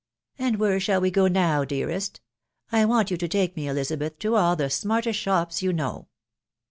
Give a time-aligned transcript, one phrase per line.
[0.39, 2.21] "And where shall we go now, dearest?....
[2.71, 6.07] I want you to take me, Elizabeth, to all the smartest shopsyou know."